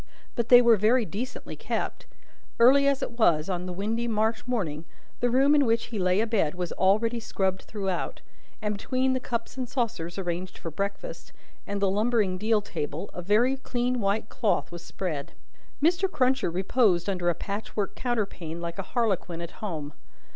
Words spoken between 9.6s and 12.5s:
saucers arranged for breakfast, and the lumbering